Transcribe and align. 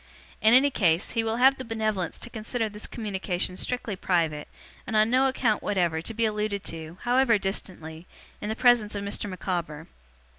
In 0.41 0.55
any 0.55 0.71
case, 0.71 1.11
he 1.11 1.23
will 1.23 1.35
have 1.35 1.59
the 1.59 1.63
benevolence 1.63 2.17
to 2.17 2.29
consider 2.31 2.67
this 2.67 2.87
communication 2.87 3.55
strictly 3.55 3.95
private, 3.95 4.47
and 4.87 4.95
on 4.95 5.11
no 5.11 5.27
account 5.27 5.61
whatever 5.61 6.01
to 6.01 6.13
be 6.15 6.25
alluded 6.25 6.63
to, 6.63 6.97
however 7.03 7.37
distantly, 7.37 8.07
in 8.41 8.49
the 8.49 8.55
presence 8.55 8.95
of 8.95 9.03
Mr. 9.03 9.29
Micawber. 9.29 9.85